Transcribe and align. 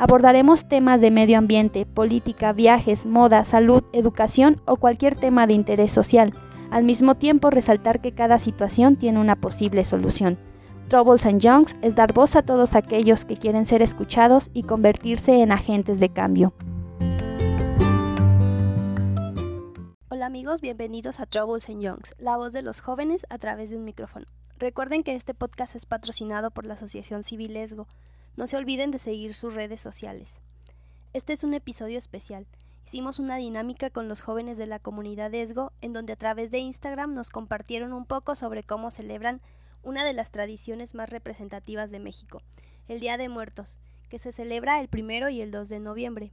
Abordaremos 0.00 0.68
temas 0.68 1.00
de 1.00 1.10
medio 1.10 1.38
ambiente, 1.38 1.84
política, 1.84 2.52
viajes, 2.52 3.04
moda, 3.04 3.42
salud, 3.44 3.82
educación 3.92 4.62
o 4.64 4.76
cualquier 4.76 5.16
tema 5.16 5.48
de 5.48 5.54
interés 5.54 5.90
social 5.90 6.32
al 6.70 6.84
mismo 6.84 7.16
tiempo 7.16 7.50
resaltar 7.50 8.00
que 8.00 8.12
cada 8.12 8.38
situación 8.38 8.94
tiene 8.94 9.18
una 9.18 9.34
posible 9.34 9.84
solución. 9.84 10.38
Troubles 10.86 11.26
and 11.26 11.40
Youngs 11.40 11.74
es 11.82 11.96
dar 11.96 12.12
voz 12.12 12.36
a 12.36 12.42
todos 12.42 12.76
aquellos 12.76 13.24
que 13.24 13.36
quieren 13.36 13.66
ser 13.66 13.82
escuchados 13.82 14.50
y 14.54 14.62
convertirse 14.62 15.42
en 15.42 15.50
agentes 15.50 15.98
de 15.98 16.10
cambio. 16.10 16.52
Hola 20.10 20.26
amigos, 20.26 20.60
bienvenidos 20.60 21.18
a 21.18 21.26
Troubles 21.26 21.68
and 21.70 21.82
Youngs, 21.82 22.14
la 22.18 22.36
voz 22.36 22.52
de 22.52 22.62
los 22.62 22.80
jóvenes 22.80 23.26
a 23.30 23.38
través 23.38 23.70
de 23.70 23.76
un 23.76 23.84
micrófono. 23.84 24.26
Recuerden 24.58 25.02
que 25.02 25.16
este 25.16 25.34
podcast 25.34 25.74
es 25.74 25.86
patrocinado 25.86 26.52
por 26.52 26.66
la 26.66 26.74
Asociación 26.74 27.24
Civil 27.24 27.56
Esgo. 27.56 27.88
No 28.38 28.46
se 28.46 28.56
olviden 28.56 28.92
de 28.92 29.00
seguir 29.00 29.34
sus 29.34 29.56
redes 29.56 29.80
sociales. 29.80 30.40
Este 31.12 31.32
es 31.32 31.42
un 31.42 31.54
episodio 31.54 31.98
especial 31.98 32.46
Hicimos 32.86 33.18
una 33.18 33.34
dinámica 33.34 33.90
con 33.90 34.08
los 34.08 34.20
jóvenes 34.20 34.56
de 34.58 34.66
la 34.68 34.78
comunidad 34.78 35.34
ESGO, 35.34 35.72
en 35.80 35.92
donde 35.92 36.12
a 36.12 36.16
través 36.16 36.52
de 36.52 36.58
Instagram 36.58 37.14
nos 37.14 37.30
compartieron 37.30 37.92
un 37.92 38.06
poco 38.06 38.36
sobre 38.36 38.62
cómo 38.62 38.92
celebran 38.92 39.40
una 39.82 40.04
de 40.04 40.12
las 40.12 40.30
tradiciones 40.30 40.94
más 40.94 41.10
representativas 41.10 41.90
de 41.90 41.98
México, 41.98 42.40
el 42.86 43.00
Día 43.00 43.16
de 43.16 43.28
Muertos, 43.28 43.76
que 44.08 44.20
se 44.20 44.30
celebra 44.30 44.80
el 44.80 44.86
primero 44.86 45.28
y 45.28 45.40
el 45.40 45.50
2 45.50 45.68
de 45.68 45.80
noviembre. 45.80 46.30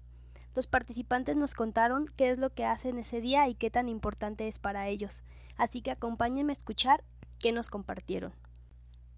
Los 0.53 0.67
participantes 0.67 1.35
nos 1.35 1.55
contaron 1.55 2.05
qué 2.15 2.29
es 2.29 2.37
lo 2.37 2.53
que 2.53 2.65
hacen 2.65 2.99
ese 2.99 3.19
día 3.19 3.49
y 3.49 3.55
qué 3.55 3.71
tan 3.71 3.89
importante 3.89 4.47
es 4.47 4.59
para 4.59 4.87
ellos, 4.89 5.23
así 5.57 5.81
que 5.81 5.89
acompáñenme 5.89 6.51
a 6.51 6.55
escuchar 6.55 7.03
qué 7.39 7.51
nos 7.51 7.69
compartieron. 7.69 8.31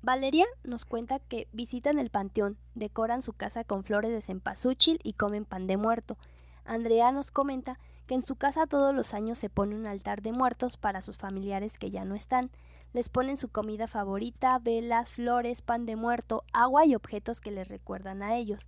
Valeria 0.08 0.46
nos 0.64 0.86
cuenta 0.86 1.20
que 1.20 1.50
visitan 1.52 2.00
el 2.00 2.10
panteón, 2.10 2.58
decoran 2.76 3.22
su 3.22 3.34
casa 3.34 3.66
con 3.66 3.84
flores 3.84 4.10
de 4.10 4.22
cempasúchil 4.22 5.02
y 5.04 5.12
comen 5.12 5.44
pan 5.44 5.68
de 5.68 5.76
muerto. 5.76 6.18
Andrea 6.64 7.12
nos 7.12 7.30
comenta 7.30 7.78
que 8.06 8.16
en 8.16 8.24
su 8.24 8.38
casa 8.38 8.68
todos 8.68 8.96
los 8.96 9.14
años 9.14 9.38
se 9.38 9.50
pone 9.50 9.76
un 9.76 9.86
altar 9.86 10.22
de 10.22 10.32
muertos 10.32 10.78
para 10.78 11.02
sus 11.02 11.18
familiares 11.18 11.78
que 11.78 11.90
ya 11.90 12.06
no 12.06 12.16
están. 12.16 12.52
Les 12.94 13.10
ponen 13.10 13.36
su 13.36 13.50
comida 13.50 13.86
favorita, 13.86 14.58
velas, 14.60 15.12
flores, 15.12 15.62
pan 15.62 15.86
de 15.86 15.98
muerto, 15.98 16.46
agua 16.54 16.86
y 16.86 16.96
objetos 16.96 17.42
que 17.42 17.52
les 17.52 17.68
recuerdan 17.68 18.24
a 18.24 18.38
ellos. 18.38 18.66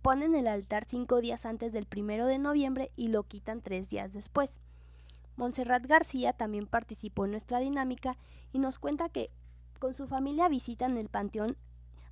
Ponen 0.00 0.34
el 0.34 0.46
altar 0.46 0.86
cinco 0.86 1.20
días 1.20 1.44
antes 1.44 1.74
del 1.74 1.84
primero 1.84 2.24
de 2.24 2.38
noviembre 2.38 2.90
y 2.96 3.08
lo 3.08 3.24
quitan 3.24 3.60
tres 3.60 3.90
días 3.90 4.14
después. 4.14 4.60
Montserrat 5.36 5.84
García 5.84 6.32
también 6.32 6.66
participó 6.66 7.26
en 7.26 7.32
nuestra 7.32 7.58
dinámica 7.58 8.16
y 8.50 8.60
nos 8.60 8.78
cuenta 8.78 9.10
que 9.10 9.30
con 9.80 9.94
su 9.94 10.06
familia 10.06 10.48
visitan 10.48 10.96
el 10.96 11.08
panteón 11.08 11.56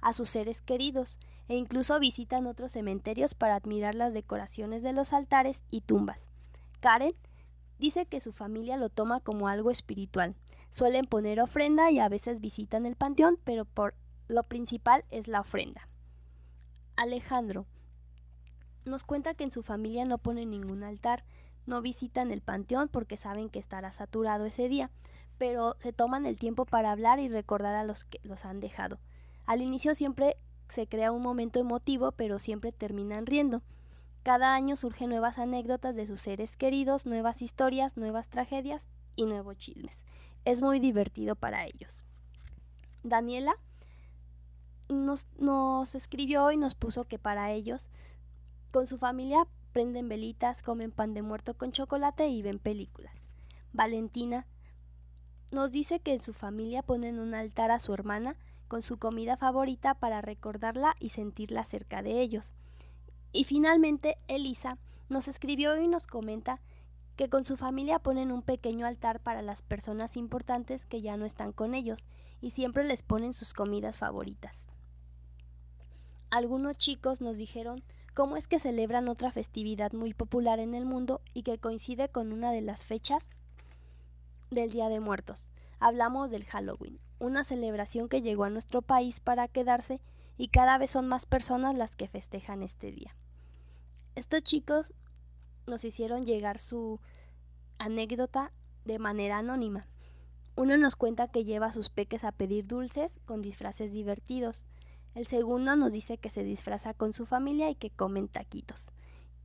a 0.00 0.12
sus 0.12 0.30
seres 0.30 0.60
queridos 0.60 1.16
e 1.48 1.56
incluso 1.56 2.00
visitan 2.00 2.46
otros 2.46 2.72
cementerios 2.72 3.34
para 3.34 3.54
admirar 3.54 3.94
las 3.94 4.12
decoraciones 4.12 4.82
de 4.82 4.92
los 4.92 5.12
altares 5.12 5.62
y 5.70 5.82
tumbas. 5.82 6.28
Karen 6.80 7.14
dice 7.78 8.06
que 8.06 8.20
su 8.20 8.32
familia 8.32 8.76
lo 8.76 8.88
toma 8.88 9.20
como 9.20 9.46
algo 9.48 9.70
espiritual. 9.70 10.34
Suelen 10.70 11.06
poner 11.06 11.40
ofrenda 11.40 11.90
y 11.90 12.00
a 12.00 12.08
veces 12.08 12.40
visitan 12.40 12.86
el 12.86 12.96
panteón, 12.96 13.38
pero 13.44 13.64
por 13.64 13.94
lo 14.26 14.42
principal 14.42 15.04
es 15.10 15.28
la 15.28 15.40
ofrenda. 15.40 15.88
Alejandro 16.96 17.66
nos 18.84 19.04
cuenta 19.04 19.34
que 19.34 19.44
en 19.44 19.50
su 19.50 19.62
familia 19.62 20.04
no 20.04 20.18
ponen 20.18 20.50
ningún 20.50 20.82
altar, 20.82 21.24
no 21.66 21.82
visitan 21.82 22.30
el 22.30 22.40
panteón 22.40 22.88
porque 22.88 23.16
saben 23.16 23.50
que 23.50 23.58
estará 23.58 23.92
saturado 23.92 24.46
ese 24.46 24.68
día, 24.68 24.90
pero 25.38 25.76
se 25.80 25.92
toman 25.92 26.26
el 26.26 26.36
tiempo 26.36 26.66
para 26.66 26.92
hablar 26.92 27.20
y 27.20 27.28
recordar 27.28 27.74
a 27.74 27.84
los 27.84 28.04
que 28.04 28.20
los 28.22 28.44
han 28.44 28.60
dejado. 28.60 28.98
Al 29.46 29.62
inicio 29.62 29.94
siempre 29.94 30.36
se 30.68 30.86
crea 30.86 31.12
un 31.12 31.22
momento 31.22 31.58
emotivo, 31.58 32.12
pero 32.12 32.38
siempre 32.38 32.72
terminan 32.72 33.26
riendo. 33.26 33.62
Cada 34.22 34.54
año 34.54 34.76
surgen 34.76 35.08
nuevas 35.08 35.38
anécdotas 35.38 35.94
de 35.94 36.06
sus 36.06 36.20
seres 36.20 36.56
queridos, 36.56 37.06
nuevas 37.06 37.40
historias, 37.40 37.96
nuevas 37.96 38.28
tragedias 38.28 38.88
y 39.16 39.24
nuevos 39.24 39.56
chismes. 39.56 40.04
Es 40.44 40.60
muy 40.60 40.80
divertido 40.80 41.34
para 41.34 41.64
ellos. 41.64 42.04
Daniela 43.02 43.54
nos, 44.88 45.28
nos 45.38 45.94
escribió 45.94 46.50
y 46.52 46.56
nos 46.56 46.74
puso 46.74 47.04
que 47.04 47.18
para 47.18 47.52
ellos, 47.52 47.90
con 48.70 48.86
su 48.86 48.98
familia, 48.98 49.46
prenden 49.72 50.08
velitas, 50.08 50.62
comen 50.62 50.90
pan 50.90 51.14
de 51.14 51.22
muerto 51.22 51.54
con 51.54 51.72
chocolate 51.72 52.28
y 52.28 52.42
ven 52.42 52.58
películas. 52.58 53.26
Valentina 53.72 54.46
nos 55.50 55.72
dice 55.72 56.00
que 56.00 56.12
en 56.12 56.20
su 56.20 56.32
familia 56.32 56.82
ponen 56.82 57.18
un 57.18 57.34
altar 57.34 57.70
a 57.70 57.78
su 57.78 57.94
hermana 57.94 58.36
con 58.68 58.82
su 58.82 58.98
comida 58.98 59.36
favorita 59.36 59.94
para 59.94 60.20
recordarla 60.20 60.94
y 61.00 61.08
sentirla 61.08 61.64
cerca 61.64 62.02
de 62.02 62.20
ellos. 62.20 62.52
Y 63.32 63.44
finalmente, 63.44 64.18
Elisa 64.28 64.78
nos 65.08 65.28
escribió 65.28 65.80
y 65.80 65.88
nos 65.88 66.06
comenta 66.06 66.60
que 67.16 67.28
con 67.28 67.44
su 67.44 67.56
familia 67.56 67.98
ponen 67.98 68.30
un 68.30 68.42
pequeño 68.42 68.86
altar 68.86 69.20
para 69.20 69.42
las 69.42 69.62
personas 69.62 70.16
importantes 70.16 70.86
que 70.86 71.00
ya 71.00 71.16
no 71.16 71.24
están 71.24 71.52
con 71.52 71.74
ellos 71.74 72.06
y 72.40 72.50
siempre 72.50 72.84
les 72.84 73.02
ponen 73.02 73.34
sus 73.34 73.54
comidas 73.54 73.96
favoritas. 73.96 74.68
Algunos 76.30 76.76
chicos 76.76 77.20
nos 77.20 77.36
dijeron 77.36 77.82
cómo 78.14 78.36
es 78.36 78.48
que 78.48 78.60
celebran 78.60 79.08
otra 79.08 79.32
festividad 79.32 79.92
muy 79.92 80.12
popular 80.12 80.60
en 80.60 80.74
el 80.74 80.84
mundo 80.84 81.22
y 81.32 81.42
que 81.42 81.58
coincide 81.58 82.10
con 82.10 82.32
una 82.32 82.52
de 82.52 82.60
las 82.60 82.84
fechas 82.84 83.28
del 84.50 84.70
Día 84.70 84.88
de 84.88 85.00
Muertos. 85.00 85.48
Hablamos 85.80 86.30
del 86.30 86.44
Halloween, 86.44 86.98
una 87.18 87.44
celebración 87.44 88.08
que 88.08 88.22
llegó 88.22 88.44
a 88.44 88.50
nuestro 88.50 88.82
país 88.82 89.20
para 89.20 89.48
quedarse 89.48 90.00
y 90.36 90.48
cada 90.48 90.78
vez 90.78 90.90
son 90.90 91.08
más 91.08 91.26
personas 91.26 91.74
las 91.74 91.94
que 91.94 92.08
festejan 92.08 92.62
este 92.62 92.90
día. 92.90 93.14
Estos 94.14 94.42
chicos 94.42 94.94
nos 95.66 95.84
hicieron 95.84 96.24
llegar 96.24 96.58
su 96.58 97.00
anécdota 97.78 98.52
de 98.84 98.98
manera 98.98 99.38
anónima. 99.38 99.86
Uno 100.56 100.76
nos 100.76 100.96
cuenta 100.96 101.28
que 101.28 101.44
lleva 101.44 101.66
a 101.66 101.72
sus 101.72 101.90
peques 101.90 102.24
a 102.24 102.32
pedir 102.32 102.66
dulces 102.66 103.20
con 103.26 103.42
disfraces 103.42 103.92
divertidos. 103.92 104.64
El 105.14 105.26
segundo 105.26 105.76
nos 105.76 105.92
dice 105.92 106.18
que 106.18 106.30
se 106.30 106.42
disfraza 106.42 106.94
con 106.94 107.12
su 107.12 107.26
familia 107.26 107.70
y 107.70 107.74
que 107.74 107.90
comen 107.90 108.28
taquitos. 108.28 108.90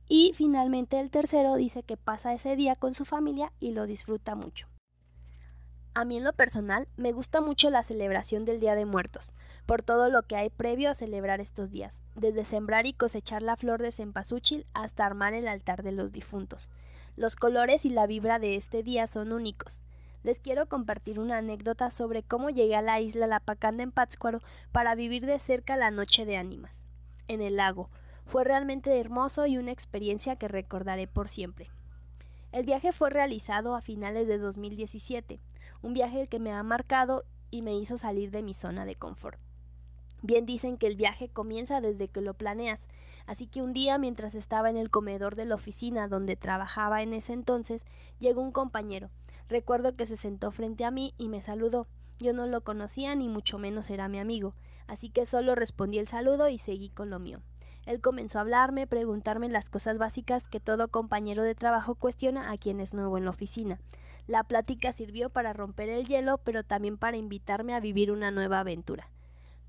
Y 0.08 0.32
finalmente 0.34 0.98
el 0.98 1.10
tercero 1.10 1.54
dice 1.54 1.82
que 1.82 1.96
pasa 1.96 2.34
ese 2.34 2.56
día 2.56 2.74
con 2.74 2.94
su 2.94 3.04
familia 3.04 3.52
y 3.60 3.72
lo 3.72 3.86
disfruta 3.86 4.34
mucho. 4.34 4.66
A 5.96 6.04
mí 6.04 6.16
en 6.16 6.24
lo 6.24 6.32
personal 6.32 6.88
me 6.96 7.12
gusta 7.12 7.40
mucho 7.40 7.70
la 7.70 7.84
celebración 7.84 8.44
del 8.44 8.58
Día 8.58 8.74
de 8.74 8.84
Muertos, 8.84 9.32
por 9.64 9.84
todo 9.84 10.10
lo 10.10 10.24
que 10.24 10.34
hay 10.34 10.50
previo 10.50 10.90
a 10.90 10.94
celebrar 10.94 11.40
estos 11.40 11.70
días, 11.70 12.02
desde 12.16 12.44
sembrar 12.44 12.84
y 12.86 12.94
cosechar 12.94 13.42
la 13.42 13.56
flor 13.56 13.80
de 13.80 13.92
cempasúchil 13.92 14.66
hasta 14.74 15.06
armar 15.06 15.34
el 15.34 15.46
altar 15.46 15.84
de 15.84 15.92
los 15.92 16.10
difuntos. 16.10 16.68
Los 17.14 17.36
colores 17.36 17.84
y 17.84 17.90
la 17.90 18.08
vibra 18.08 18.40
de 18.40 18.56
este 18.56 18.82
día 18.82 19.06
son 19.06 19.30
únicos. 19.30 19.82
Les 20.24 20.40
quiero 20.40 20.66
compartir 20.68 21.20
una 21.20 21.38
anécdota 21.38 21.88
sobre 21.90 22.24
cómo 22.24 22.50
llegué 22.50 22.74
a 22.74 22.82
la 22.82 23.00
isla 23.00 23.28
Lapacanda 23.28 23.84
en 23.84 23.92
Pátzcuaro 23.92 24.40
para 24.72 24.96
vivir 24.96 25.24
de 25.26 25.38
cerca 25.38 25.76
la 25.76 25.92
noche 25.92 26.24
de 26.24 26.36
ánimas. 26.36 26.84
En 27.28 27.40
el 27.40 27.54
lago. 27.54 27.88
Fue 28.26 28.42
realmente 28.42 28.98
hermoso 28.98 29.46
y 29.46 29.58
una 29.58 29.70
experiencia 29.70 30.34
que 30.34 30.48
recordaré 30.48 31.06
por 31.06 31.28
siempre. 31.28 31.70
El 32.54 32.64
viaje 32.64 32.92
fue 32.92 33.10
realizado 33.10 33.74
a 33.74 33.80
finales 33.80 34.28
de 34.28 34.38
2017, 34.38 35.40
un 35.82 35.92
viaje 35.92 36.28
que 36.28 36.38
me 36.38 36.52
ha 36.52 36.62
marcado 36.62 37.24
y 37.50 37.62
me 37.62 37.76
hizo 37.76 37.98
salir 37.98 38.30
de 38.30 38.44
mi 38.44 38.54
zona 38.54 38.84
de 38.84 38.94
confort. 38.94 39.40
Bien 40.22 40.46
dicen 40.46 40.76
que 40.76 40.86
el 40.86 40.94
viaje 40.94 41.28
comienza 41.28 41.80
desde 41.80 42.06
que 42.06 42.20
lo 42.20 42.34
planeas, 42.34 42.86
así 43.26 43.48
que 43.48 43.60
un 43.60 43.72
día 43.72 43.98
mientras 43.98 44.36
estaba 44.36 44.70
en 44.70 44.76
el 44.76 44.88
comedor 44.88 45.34
de 45.34 45.46
la 45.46 45.56
oficina 45.56 46.06
donde 46.06 46.36
trabajaba 46.36 47.02
en 47.02 47.12
ese 47.12 47.32
entonces, 47.32 47.86
llegó 48.20 48.40
un 48.40 48.52
compañero. 48.52 49.10
Recuerdo 49.48 49.96
que 49.96 50.06
se 50.06 50.16
sentó 50.16 50.52
frente 50.52 50.84
a 50.84 50.92
mí 50.92 51.12
y 51.18 51.28
me 51.28 51.40
saludó. 51.40 51.88
Yo 52.20 52.34
no 52.34 52.46
lo 52.46 52.60
conocía 52.60 53.16
ni 53.16 53.28
mucho 53.28 53.58
menos 53.58 53.90
era 53.90 54.06
mi 54.06 54.20
amigo, 54.20 54.54
así 54.86 55.10
que 55.10 55.26
solo 55.26 55.56
respondí 55.56 55.98
el 55.98 56.06
saludo 56.06 56.48
y 56.48 56.58
seguí 56.58 56.90
con 56.90 57.10
lo 57.10 57.18
mío. 57.18 57.42
Él 57.86 58.00
comenzó 58.00 58.38
a 58.38 58.42
hablarme, 58.42 58.86
preguntarme 58.86 59.48
las 59.48 59.68
cosas 59.68 59.98
básicas 59.98 60.48
que 60.48 60.60
todo 60.60 60.88
compañero 60.88 61.42
de 61.42 61.54
trabajo 61.54 61.94
cuestiona 61.94 62.50
a 62.50 62.58
quien 62.58 62.80
es 62.80 62.94
nuevo 62.94 63.18
en 63.18 63.24
la 63.24 63.30
oficina. 63.30 63.78
La 64.26 64.42
plática 64.42 64.92
sirvió 64.92 65.28
para 65.28 65.52
romper 65.52 65.90
el 65.90 66.06
hielo, 66.06 66.38
pero 66.38 66.64
también 66.64 66.96
para 66.96 67.18
invitarme 67.18 67.74
a 67.74 67.80
vivir 67.80 68.10
una 68.10 68.30
nueva 68.30 68.60
aventura. 68.60 69.10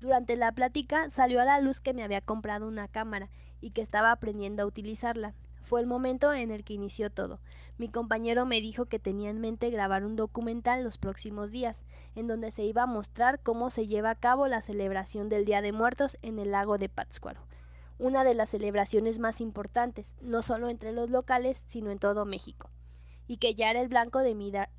Durante 0.00 0.36
la 0.36 0.52
plática 0.52 1.10
salió 1.10 1.40
a 1.40 1.44
la 1.44 1.60
luz 1.60 1.80
que 1.80 1.94
me 1.94 2.02
había 2.02 2.20
comprado 2.20 2.66
una 2.68 2.88
cámara 2.88 3.28
y 3.60 3.70
que 3.70 3.82
estaba 3.82 4.12
aprendiendo 4.12 4.62
a 4.62 4.66
utilizarla. 4.66 5.34
Fue 5.62 5.80
el 5.80 5.86
momento 5.86 6.32
en 6.32 6.52
el 6.52 6.64
que 6.64 6.74
inició 6.74 7.10
todo. 7.10 7.40
Mi 7.76 7.88
compañero 7.88 8.46
me 8.46 8.60
dijo 8.60 8.86
que 8.86 8.98
tenía 8.98 9.30
en 9.30 9.40
mente 9.40 9.68
grabar 9.68 10.04
un 10.04 10.14
documental 10.14 10.84
los 10.84 10.96
próximos 10.96 11.50
días, 11.50 11.82
en 12.14 12.28
donde 12.28 12.50
se 12.50 12.62
iba 12.62 12.84
a 12.84 12.86
mostrar 12.86 13.40
cómo 13.40 13.68
se 13.68 13.86
lleva 13.86 14.10
a 14.10 14.14
cabo 14.14 14.46
la 14.46 14.62
celebración 14.62 15.28
del 15.28 15.44
Día 15.44 15.60
de 15.60 15.72
Muertos 15.72 16.18
en 16.22 16.38
el 16.38 16.52
lago 16.52 16.78
de 16.78 16.88
Pátzcuaro, 16.88 17.40
una 17.98 18.24
de 18.24 18.34
las 18.34 18.50
celebraciones 18.50 19.18
más 19.18 19.40
importantes, 19.40 20.14
no 20.20 20.42
solo 20.42 20.68
entre 20.68 20.92
los 20.92 21.10
locales, 21.10 21.62
sino 21.66 21.90
en 21.90 21.98
todo 21.98 22.24
México, 22.24 22.70
y 23.26 23.38
que 23.38 23.54
ya 23.54 23.70
era 23.70 23.80
el 23.80 23.88
blanco 23.88 24.20
de 24.20 24.34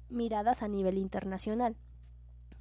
miradas 0.10 0.62
a 0.62 0.68
nivel 0.68 0.98
internacional. 0.98 1.76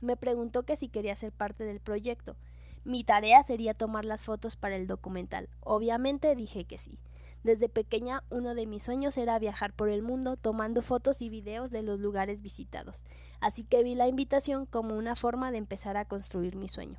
Me 0.00 0.17
preguntó 0.17 0.64
que 0.64 0.76
si 0.76 0.88
quería 0.88 1.17
ser 1.17 1.32
parte 1.32 1.64
del 1.64 1.81
proyecto. 1.81 2.37
Mi 2.85 3.03
tarea 3.03 3.43
sería 3.43 3.75
tomar 3.75 4.05
las 4.05 4.23
fotos 4.23 4.55
para 4.56 4.76
el 4.76 4.87
documental. 4.87 5.49
Obviamente 5.61 6.37
dije 6.37 6.64
que 6.64 6.79
sí. 6.79 6.99
Desde 7.43 7.69
pequeña 7.69 8.25
uno 8.31 8.55
de 8.55 8.67
mis 8.67 8.82
sueños 8.82 9.17
era 9.19 9.38
viajar 9.38 9.73
por 9.73 9.88
el 9.88 10.03
mundo 10.03 10.37
tomando 10.37 10.82
fotos 10.82 11.23
y 11.23 11.29
videos 11.29 11.70
de 11.70 11.82
los 11.82 12.00
lugares 12.00 12.43
visitados, 12.43 13.05
así 13.41 13.62
que 13.62 13.85
vi 13.85 13.94
la 13.94 14.08
invitación 14.08 14.67
como 14.67 14.97
una 14.97 15.14
forma 15.14 15.53
de 15.53 15.58
empezar 15.58 15.97
a 15.97 16.06
construir 16.06 16.56
mi 16.56 16.69
sueño. 16.69 16.99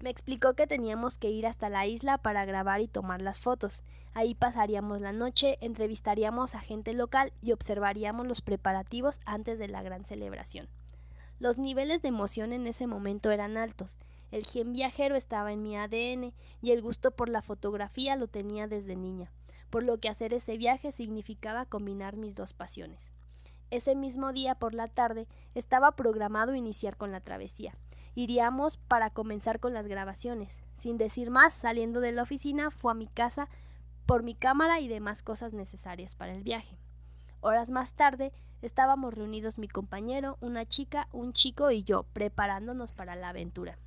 Me 0.00 0.10
explicó 0.10 0.54
que 0.54 0.66
teníamos 0.66 1.18
que 1.18 1.30
ir 1.30 1.46
hasta 1.46 1.68
la 1.68 1.86
isla 1.86 2.18
para 2.18 2.44
grabar 2.44 2.80
y 2.80 2.88
tomar 2.88 3.22
las 3.22 3.40
fotos. 3.40 3.82
Ahí 4.12 4.34
pasaríamos 4.34 5.00
la 5.00 5.12
noche, 5.12 5.56
entrevistaríamos 5.60 6.54
a 6.54 6.60
gente 6.60 6.92
local 6.92 7.32
y 7.42 7.52
observaríamos 7.52 8.26
los 8.26 8.40
preparativos 8.40 9.20
antes 9.24 9.58
de 9.58 9.68
la 9.68 9.82
gran 9.82 10.04
celebración. 10.04 10.68
Los 11.38 11.58
niveles 11.58 12.02
de 12.02 12.08
emoción 12.08 12.52
en 12.52 12.66
ese 12.66 12.86
momento 12.86 13.30
eran 13.30 13.56
altos. 13.56 13.98
El 14.30 14.46
gen 14.46 14.72
viajero 14.72 15.16
estaba 15.16 15.52
en 15.52 15.62
mi 15.62 15.76
ADN 15.76 16.32
y 16.60 16.70
el 16.70 16.82
gusto 16.82 17.10
por 17.10 17.28
la 17.28 17.42
fotografía 17.42 18.16
lo 18.16 18.28
tenía 18.28 18.66
desde 18.66 18.96
niña 18.96 19.30
por 19.74 19.82
lo 19.82 19.98
que 19.98 20.08
hacer 20.08 20.32
ese 20.32 20.56
viaje 20.56 20.92
significaba 20.92 21.66
combinar 21.66 22.16
mis 22.16 22.36
dos 22.36 22.52
pasiones. 22.52 23.10
Ese 23.72 23.96
mismo 23.96 24.32
día 24.32 24.54
por 24.54 24.72
la 24.72 24.86
tarde 24.86 25.26
estaba 25.56 25.96
programado 25.96 26.54
iniciar 26.54 26.96
con 26.96 27.10
la 27.10 27.18
travesía. 27.18 27.76
Iríamos 28.14 28.76
para 28.76 29.10
comenzar 29.10 29.60
con 29.60 29.74
las 29.74 29.86
grabaciones. 29.86 30.62
Sin 30.76 30.98
decir 30.98 31.30
más, 31.30 31.54
saliendo 31.54 32.00
de 32.00 32.12
la 32.12 32.22
oficina, 32.22 32.70
fue 32.70 32.92
a 32.92 32.94
mi 32.94 33.08
casa 33.08 33.48
por 34.06 34.22
mi 34.22 34.34
cámara 34.34 34.80
y 34.80 34.88
demás 34.88 35.22
cosas 35.22 35.52
necesarias 35.52 36.14
para 36.14 36.34
el 36.34 36.42
viaje. 36.42 36.78
Horas 37.40 37.70
más 37.70 37.94
tarde, 37.94 38.32
estábamos 38.62 39.14
reunidos 39.14 39.58
mi 39.58 39.68
compañero, 39.68 40.38
una 40.40 40.66
chica, 40.66 41.08
un 41.12 41.32
chico 41.32 41.70
y 41.70 41.82
yo, 41.82 42.04
preparándonos 42.12 42.92
para 42.92 43.16
la 43.16 43.30
aventura. 43.30 43.78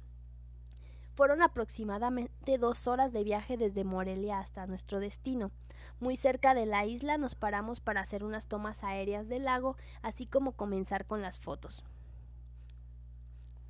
Fueron 1.16 1.42
aproximadamente 1.42 2.60
dos 2.60 2.88
horas 2.88 3.12
de 3.12 3.24
viaje 3.24 3.58
desde 3.58 3.84
Morelia 3.84 4.40
hasta 4.40 4.68
nuestro 4.68 5.00
destino. 5.00 5.52
Muy 6.00 6.16
cerca 6.16 6.54
de 6.54 6.68
la 6.68 6.86
isla 6.86 7.18
nos 7.18 7.34
paramos 7.34 7.80
para 7.80 8.02
hacer 8.02 8.24
unas 8.24 8.48
tomas 8.48 8.84
aéreas 8.84 9.28
del 9.28 9.46
lago, 9.46 9.78
así 10.04 10.28
como 10.28 10.52
comenzar 10.52 11.06
con 11.08 11.24
las 11.24 11.40
fotos. 11.40 11.84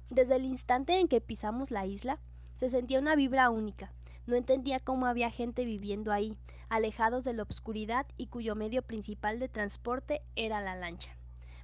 Desde 0.10 0.36
el 0.36 0.46
instante 0.46 1.00
en 1.00 1.08
que 1.08 1.22
pisamos 1.22 1.72
la 1.72 1.86
isla, 1.86 2.20
se 2.56 2.70
sentía 2.70 3.00
una 3.00 3.16
vibra 3.16 3.50
única. 3.50 3.92
No 4.26 4.36
entendía 4.36 4.80
cómo 4.80 5.06
había 5.06 5.32
gente 5.32 5.66
viviendo 5.66 6.12
ahí, 6.12 6.36
alejados 6.70 7.24
de 7.24 7.34
la 7.34 7.44
obscuridad 7.44 8.06
y 8.18 8.28
cuyo 8.28 8.56
medio 8.56 8.82
principal 8.82 9.40
de 9.40 9.50
transporte 9.50 10.22
era 10.36 10.62
la 10.62 10.76
lancha. 10.76 11.16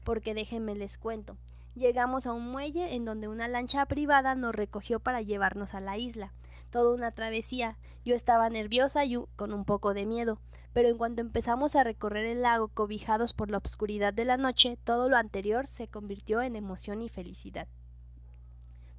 Porque 0.04 0.34
déjenme 0.34 0.76
les 0.76 0.98
cuento, 0.98 1.38
Llegamos 1.76 2.28
a 2.28 2.34
un 2.34 2.52
muelle 2.52 2.94
en 2.94 3.04
donde 3.04 3.28
una 3.28 3.48
lancha 3.48 3.84
privada 3.88 4.36
nos 4.36 4.54
recogió 4.54 5.00
para 5.00 5.24
llevarnos 5.24 5.74
a 5.74 5.80
la 5.80 5.98
isla. 5.98 6.32
Toda 6.70 6.94
una 6.94 7.12
travesía. 7.12 7.78
Yo 8.06 8.14
estaba 8.14 8.48
nerviosa 8.50 9.06
y 9.06 9.18
con 9.36 9.54
un 9.54 9.66
poco 9.66 9.96
de 9.96 10.06
miedo, 10.06 10.40
pero 10.74 10.90
en 10.90 10.98
cuanto 10.98 11.22
empezamos 11.22 11.76
a 11.76 11.84
recorrer 11.84 12.26
el 12.26 12.44
lago 12.44 12.68
cobijados 12.68 13.34
por 13.34 13.50
la 13.50 13.58
oscuridad 13.58 14.14
de 14.14 14.26
la 14.26 14.38
noche, 14.38 14.78
todo 14.84 15.10
lo 15.10 15.18
anterior 15.18 15.66
se 15.66 15.88
convirtió 15.88 16.42
en 16.44 16.56
emoción 16.56 17.02
y 17.02 17.10
felicidad. 17.10 17.68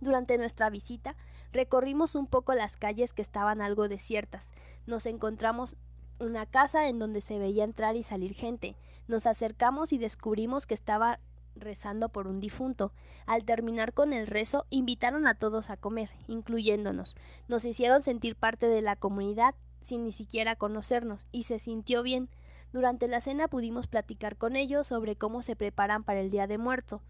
Durante 0.04 0.36
nuestra 0.36 0.68
visita, 0.68 1.16
recorrimos 1.50 2.14
un 2.14 2.26
poco 2.26 2.52
las 2.52 2.76
calles 2.76 3.14
que 3.14 3.22
estaban 3.22 3.62
algo 3.62 3.88
desiertas. 3.88 4.52
Nos 4.86 5.06
encontramos 5.06 5.78
una 6.20 6.44
casa 6.44 6.88
en 6.88 6.98
donde 6.98 7.22
se 7.22 7.38
veía 7.38 7.64
entrar 7.64 7.96
y 7.96 8.02
salir 8.02 8.34
gente. 8.34 8.76
Nos 9.08 9.24
acercamos 9.24 9.94
y 9.94 9.98
descubrimos 9.98 10.66
que 10.66 10.74
estaba 10.74 11.20
rezando 11.56 12.10
por 12.10 12.26
un 12.26 12.38
difunto. 12.38 12.92
Al 13.24 13.46
terminar 13.46 13.94
con 13.94 14.12
el 14.12 14.26
rezo, 14.26 14.66
invitaron 14.68 15.26
a 15.26 15.36
todos 15.36 15.70
a 15.70 15.78
comer, 15.78 16.10
incluyéndonos. 16.28 17.16
Nos 17.48 17.64
hicieron 17.64 18.02
sentir 18.02 18.36
parte 18.36 18.66
de 18.66 18.82
la 18.82 18.96
comunidad 18.96 19.54
sin 19.80 20.04
ni 20.04 20.12
siquiera 20.12 20.54
conocernos, 20.54 21.28
y 21.32 21.44
se 21.44 21.58
sintió 21.58 22.02
bien. 22.02 22.28
Durante 22.74 23.06
la 23.06 23.20
cena 23.20 23.46
pudimos 23.46 23.86
platicar 23.86 24.36
con 24.36 24.56
ellos 24.56 24.88
sobre 24.88 25.14
cómo 25.14 25.42
se 25.42 25.54
preparan 25.54 26.02
para 26.02 26.18
el 26.18 26.32
Día 26.32 26.48
de 26.48 26.58
Muertos. 26.58 27.00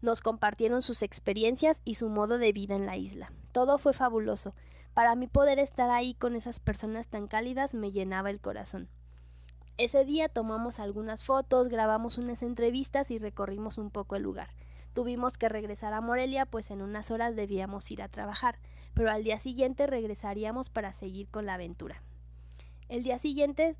Nos 0.00 0.22
compartieron 0.22 0.80
sus 0.80 1.02
experiencias 1.02 1.82
y 1.84 1.96
su 1.96 2.08
modo 2.08 2.38
de 2.38 2.52
vida 2.52 2.74
en 2.74 2.86
la 2.86 2.96
isla. 2.96 3.30
Todo 3.52 3.76
fue 3.76 3.92
fabuloso. 3.92 4.54
Para 4.94 5.14
mí 5.16 5.26
poder 5.26 5.58
estar 5.58 5.90
ahí 5.90 6.14
con 6.14 6.36
esas 6.36 6.58
personas 6.58 7.08
tan 7.08 7.26
cálidas 7.26 7.74
me 7.74 7.92
llenaba 7.92 8.30
el 8.30 8.40
corazón. 8.40 8.88
Ese 9.76 10.06
día 10.06 10.30
tomamos 10.30 10.80
algunas 10.80 11.22
fotos, 11.22 11.68
grabamos 11.68 12.16
unas 12.16 12.42
entrevistas 12.42 13.10
y 13.10 13.18
recorrimos 13.18 13.76
un 13.76 13.90
poco 13.90 14.16
el 14.16 14.22
lugar. 14.22 14.48
Tuvimos 14.94 15.36
que 15.36 15.50
regresar 15.50 15.92
a 15.92 16.00
Morelia, 16.00 16.46
pues 16.46 16.70
en 16.70 16.80
unas 16.80 17.10
horas 17.10 17.36
debíamos 17.36 17.90
ir 17.90 18.00
a 18.00 18.08
trabajar, 18.08 18.58
pero 18.94 19.10
al 19.10 19.22
día 19.22 19.38
siguiente 19.38 19.86
regresaríamos 19.86 20.70
para 20.70 20.94
seguir 20.94 21.28
con 21.28 21.44
la 21.44 21.54
aventura. 21.54 22.02
El 22.88 23.02
día 23.02 23.18
siguiente 23.18 23.76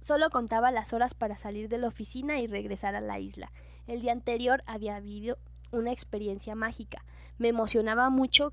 solo 0.00 0.30
contaba 0.30 0.70
las 0.70 0.92
horas 0.92 1.14
para 1.14 1.38
salir 1.38 1.68
de 1.68 1.78
la 1.78 1.88
oficina 1.88 2.38
y 2.38 2.46
regresar 2.46 2.94
a 2.94 3.00
la 3.00 3.18
isla. 3.18 3.52
El 3.86 4.00
día 4.00 4.12
anterior 4.12 4.62
había 4.66 5.00
vivido 5.00 5.38
una 5.70 5.92
experiencia 5.92 6.54
mágica. 6.54 7.04
Me 7.38 7.48
emocionaba 7.48 8.10
mucho 8.10 8.52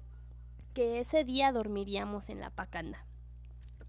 que 0.74 1.00
ese 1.00 1.24
día 1.24 1.52
dormiríamos 1.52 2.30
en 2.30 2.40
la 2.40 2.50
pacanda. 2.50 3.06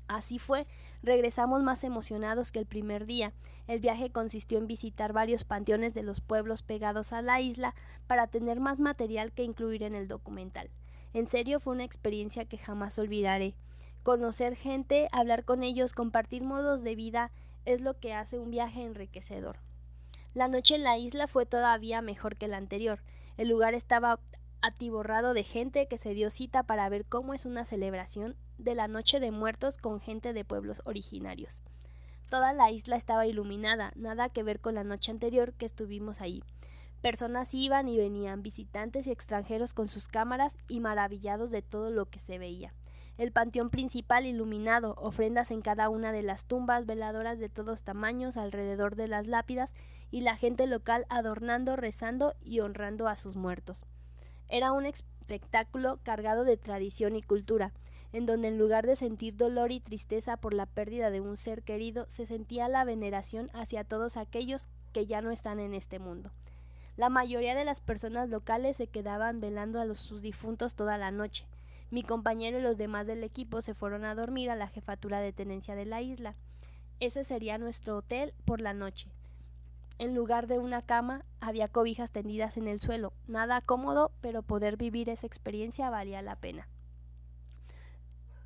Así 0.09 0.39
fue, 0.39 0.67
regresamos 1.03 1.63
más 1.63 1.83
emocionados 1.83 2.53
que 2.53 2.61
el 2.61 2.67
primer 2.67 3.07
día. 3.07 3.33
El 3.67 3.81
viaje 3.81 4.11
consistió 4.11 4.59
en 4.59 4.69
visitar 4.69 5.13
varios 5.13 5.45
panteones 5.45 5.95
de 5.95 6.05
los 6.05 6.21
pueblos 6.21 6.63
pegados 6.63 7.13
a 7.13 7.23
la 7.23 7.41
isla 7.41 7.75
para 8.07 8.29
tener 8.29 8.61
más 8.61 8.79
material 8.79 9.33
que 9.33 9.43
incluir 9.43 9.83
en 9.83 9.95
el 9.95 10.07
documental. 10.07 10.71
En 11.13 11.29
serio 11.29 11.59
fue 11.59 11.75
una 11.75 11.85
experiencia 11.85 12.45
que 12.45 12.59
jamás 12.59 12.99
olvidaré. 12.99 13.57
Conocer 14.05 14.55
gente, 14.55 15.09
hablar 15.11 15.45
con 15.45 15.65
ellos, 15.65 15.93
compartir 15.93 16.45
modos 16.45 16.85
de 16.85 16.95
vida 16.95 17.33
es 17.67 17.83
lo 17.83 17.99
que 17.99 18.15
hace 18.15 18.39
un 18.39 18.51
viaje 18.51 18.83
enriquecedor. 18.83 19.59
La 20.33 20.49
noche 20.49 20.77
en 20.77 20.85
la 20.85 20.97
isla 20.97 21.27
fue 21.27 21.45
todavía 21.45 22.01
mejor 22.01 22.37
que 22.37 22.49
la 22.49 22.57
anterior. 22.57 23.03
El 23.37 23.49
lugar 23.49 23.75
estaba 23.75 24.19
atiborrado 24.63 25.35
de 25.35 25.43
gente 25.43 25.87
que 25.87 25.99
se 25.99 26.15
dio 26.15 26.31
cita 26.31 26.63
para 26.63 26.89
ver 26.89 27.05
cómo 27.05 27.35
es 27.35 27.45
una 27.45 27.65
celebración 27.65 28.37
de 28.59 28.75
la 28.75 28.89
Noche 28.89 29.21
de 29.21 29.31
Muertos 29.31 29.77
con 29.77 30.01
gente 30.01 30.33
de 30.33 30.45
pueblos 30.45 30.83
originarios. 30.85 31.63
Toda 32.29 32.53
la 32.53 32.71
isla 32.71 32.97
estaba 32.97 33.27
iluminada, 33.27 33.93
nada 33.95 34.29
que 34.29 34.43
ver 34.43 34.61
con 34.61 34.75
la 34.75 34.85
noche 34.85 35.13
anterior 35.13 35.53
que 35.53 35.67
estuvimos 35.67 36.21
ahí. 36.21 36.43
Personas 37.01 37.55
iban 37.55 37.89
y 37.89 37.99
venían, 37.99 38.43
visitantes 38.43 39.07
y 39.07 39.13
extranjeros 39.13 39.75
con 39.75 39.87
sus 39.87 40.09
cámaras 40.09 40.57
y 40.67 40.81
maravillados 40.81 41.51
de 41.51 41.63
todo 41.63 41.91
lo 41.91 42.07
que 42.07 42.19
se 42.19 42.39
veía. 42.39 42.75
El 43.19 43.33
panteón 43.33 43.71
principal 43.71 44.27
iluminado, 44.27 44.95
ofrendas 44.99 45.51
en 45.51 45.63
cada 45.63 45.89
una 45.89 46.13
de 46.13 46.23
las 46.23 46.47
tumbas, 46.47 46.85
veladoras 46.85 47.39
de 47.39 47.49
todos 47.49 47.83
tamaños 47.83 48.37
alrededor 48.37 48.95
de 48.95 49.09
las 49.09 49.27
lápidas 49.27 49.73
y 50.11 50.21
la 50.21 50.37
gente 50.37 50.67
local 50.67 51.07
adornando, 51.09 51.77
rezando 51.77 52.35
y 52.45 52.61
honrando 52.61 53.09
a 53.09 53.17
sus 53.17 53.37
muertos. 53.37 53.87
Era 54.49 54.73
un 54.73 54.85
espectáculo 54.85 55.99
cargado 56.03 56.45
de 56.45 56.59
tradición 56.59 57.17
y 57.17 57.23
cultura, 57.23 57.73
en 58.13 58.27
donde 58.27 58.49
en 58.49 58.59
lugar 58.59 58.87
de 58.87 58.97
sentir 58.97 59.35
dolor 59.35 59.73
y 59.73 59.81
tristeza 59.81 60.37
por 60.37 60.53
la 60.53 60.67
pérdida 60.67 61.11
de 61.11 61.21
un 61.21 61.39
ser 61.39 61.63
querido, 61.63 62.07
se 62.09 62.27
sentía 62.27 62.69
la 62.69 62.85
veneración 62.85 63.51
hacia 63.55 63.83
todos 63.83 64.17
aquellos 64.17 64.69
que 64.93 65.07
ya 65.07 65.23
no 65.23 65.31
están 65.31 65.59
en 65.59 65.75
este 65.75 65.99
mundo. 65.99 66.31
La 66.97 67.09
mayoría 67.09 67.55
de 67.55 67.65
las 67.65 67.81
personas 67.81 68.29
locales 68.29 68.77
se 68.77 68.87
quedaban 68.87 69.41
velando 69.41 69.81
a 69.81 69.85
los, 69.85 69.99
sus 69.99 70.23
difuntos 70.23 70.75
toda 70.75 70.97
la 70.97 71.11
noche. 71.11 71.47
Mi 71.91 72.03
compañero 72.03 72.59
y 72.59 72.63
los 72.63 72.77
demás 72.77 73.07
del 73.07 73.23
equipo 73.23 73.63
se 73.63 73.75
fueron 73.75 74.05
a 74.05 74.15
dormir 74.15 74.51
a 74.51 74.57
la 74.57 74.69
jefatura 74.69 75.21
de 75.21 75.33
tenencia 75.33 75.75
de 75.77 75.87
la 75.87 76.03
isla. 76.03 76.35
Ese 76.99 77.25
sería 77.25 77.59
nuestro 77.59 77.99
hotel 77.99 78.35
por 78.45 78.61
la 78.61 78.75
noche. 78.75 79.11
En 79.99 80.15
lugar 80.15 80.47
de 80.47 80.59
una 80.59 80.83
cama, 80.83 81.25
había 81.41 81.69
cobijas 81.69 82.11
tendidas 82.11 82.57
en 82.57 82.69
el 82.69 82.81
suelo. 82.81 83.13
Nada 83.29 83.61
cómodo, 83.61 84.11
pero 84.21 84.43
poder 84.43 84.77
vivir 84.77 85.09
esa 85.09 85.27
experiencia 85.27 85.89
valía 85.89 86.21
la 86.23 86.37
pena. 86.37 86.69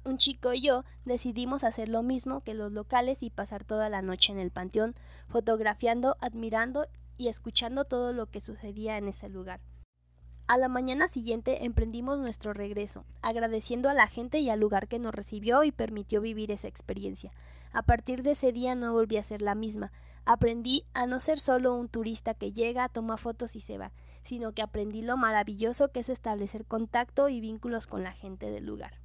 Un 0.05 0.17
chico 0.17 0.53
y 0.55 0.63
yo 0.63 0.85
decidimos 1.05 1.65
hacer 1.65 1.89
lo 1.89 2.03
mismo 2.03 2.41
que 2.41 2.55
los 2.55 2.73
locales 2.73 3.23
y 3.23 3.31
pasar 3.31 3.65
toda 3.65 3.89
la 3.89 4.01
noche 4.01 4.33
en 4.33 4.39
el 4.39 4.51
panteón, 4.51 4.95
fotografiando, 5.29 6.17
admirando 6.21 6.87
y 7.19 7.29
escuchando 7.29 7.85
todo 7.85 8.13
lo 8.13 8.27
que 8.27 8.41
sucedía 8.41 8.97
en 8.97 9.09
ese 9.09 9.29
lugar. 9.29 9.61
A 10.51 10.57
la 10.57 10.67
mañana 10.67 11.07
siguiente 11.07 11.65
emprendimos 11.65 12.19
nuestro 12.19 12.53
regreso, 12.53 13.05
agradeciendo 13.23 13.89
a 13.89 13.95
la 13.95 14.09
gente 14.09 14.41
y 14.41 14.51
al 14.51 14.59
lugar 14.59 14.89
que 14.89 14.99
nos 14.99 15.15
recibió 15.15 15.63
y 15.63 15.71
permitió 15.71 16.21
vivir 16.21 16.51
esa 16.51 16.67
experiencia. 16.67 17.31
A 17.71 17.83
partir 17.83 18.25
de 18.25 18.33
ese 18.33 18.51
día 18.51 18.75
no 18.75 18.93
volví 18.93 19.17
a 19.17 19.23
ser 19.23 19.43
la 19.43 19.55
misma. 19.55 19.93
Aprendí 20.25 20.87
a 20.93 21.07
no 21.07 21.21
ser 21.21 21.39
solo 21.39 21.77
un 21.77 21.89
turista 21.89 22.35
que 22.35 22.51
llega, 22.51 22.89
toma 22.89 23.17
fotos 23.17 23.55
y 23.55 23.61
se 23.61 23.79
va, 23.79 23.93
sino 24.23 24.51
que 24.51 24.63
aprendí 24.63 25.03
lo 25.03 25.17
maravilloso 25.17 25.93
que 25.93 26.01
es 26.01 26.09
establecer 26.09 26.67
contacto 26.67 27.29
y 27.29 27.41
vínculos 27.41 27.87
con 27.87 28.03
la 28.03 28.11
gente 28.11 28.51
del 28.51 28.67
lugar, 28.67 28.99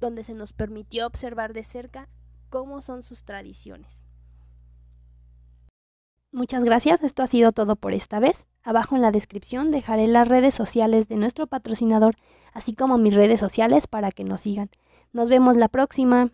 donde 0.00 0.24
se 0.24 0.34
nos 0.34 0.52
permitió 0.52 1.06
observar 1.06 1.52
de 1.52 1.62
cerca 1.62 2.08
cómo 2.50 2.80
son 2.80 3.04
sus 3.04 3.22
tradiciones. 3.22 4.02
Muchas 6.32 6.64
gracias, 6.64 7.04
esto 7.04 7.22
ha 7.22 7.28
sido 7.28 7.52
todo 7.52 7.76
por 7.76 7.94
esta 7.94 8.18
vez. 8.18 8.48
Abajo 8.66 8.96
en 8.96 9.02
la 9.02 9.12
descripción 9.12 9.70
dejaré 9.70 10.08
las 10.08 10.26
redes 10.26 10.52
sociales 10.52 11.06
de 11.06 11.14
nuestro 11.14 11.46
patrocinador, 11.46 12.16
así 12.52 12.74
como 12.74 12.98
mis 12.98 13.14
redes 13.14 13.38
sociales 13.38 13.86
para 13.86 14.10
que 14.10 14.24
nos 14.24 14.40
sigan. 14.40 14.70
Nos 15.12 15.30
vemos 15.30 15.56
la 15.56 15.68
próxima. 15.68 16.32